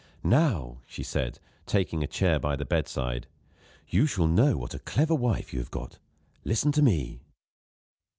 "Now," 0.23 0.81
she 0.87 1.03
said, 1.03 1.39
taking 1.67 2.01
a 2.01 2.07
chair 2.07 2.39
by 2.39 2.55
the 2.55 2.65
bedside, 2.65 3.27
"you 3.87 4.07
shall 4.07 4.25
know 4.25 4.57
what 4.57 4.73
a 4.73 4.79
clever 4.79 5.13
wife 5.13 5.53
you 5.53 5.59
have 5.59 5.69
got. 5.69 5.99
Listen 6.43 6.71
to 6.71 6.81
me." 6.81 7.19